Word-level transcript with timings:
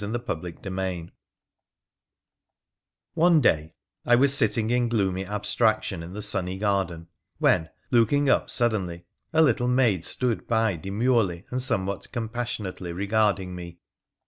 CHAPTER 0.01 0.49
IV 0.65 1.11
One 3.13 3.39
day 3.39 3.75
I 4.03 4.15
was 4.15 4.33
sitting 4.35 4.71
in 4.71 4.89
gloomy 4.89 5.27
abstraction 5.27 6.01
in 6.01 6.13
the 6.13 6.23
sunny 6.23 6.57
garden, 6.57 7.05
when, 7.37 7.69
looking 7.91 8.27
up 8.27 8.49
suddenly, 8.49 9.05
a 9.31 9.43
little 9.43 9.67
maid 9.67 10.03
stood 10.03 10.47
by 10.47 10.75
demurely 10.75 11.45
and 11.51 11.61
somewhat 11.61 12.11
compassionately 12.11 12.91
regarding 12.91 13.53
me. 13.53 13.77